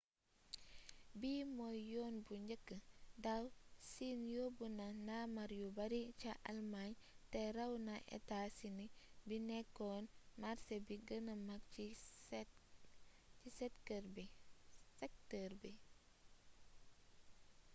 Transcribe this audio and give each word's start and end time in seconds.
bii 1.19 1.41
mooy 1.57 1.77
yoon 1.91 2.15
bu 2.25 2.33
njëkk 2.45 2.67
daaw 3.23 3.45
siin 3.89 4.21
yobbu 4.35 4.65
na 4.79 4.85
ndaamaar 5.03 5.51
yu 5.61 5.67
bari 5.77 6.01
ca 6.21 6.31
almaañ 6.51 6.91
te 7.31 7.41
ràw 7.55 7.71
na 7.87 7.95
etaa 8.17 8.47
sini 8.57 8.85
bi 9.27 9.35
nekkoon 9.49 10.05
màrsé 10.41 10.75
bi 10.87 10.95
gëna 11.07 11.33
mag 11.47 11.61
ci 11.73 11.85
sektër 13.57 15.53
bi 15.61 15.69